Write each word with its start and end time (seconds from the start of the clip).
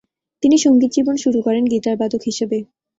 তিনি 0.43 0.55
সঙ্গীত 0.57 0.91
জীবন 0.93 1.15
শুরু 1.23 1.39
করেন 1.41 1.63
গিটারবাদক 1.71 2.21
হিসেবে। 2.25 2.57